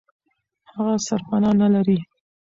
هغه 0.71 0.93
سرپنا 1.07 1.51
نه 1.61 1.67
لري. 1.73 1.97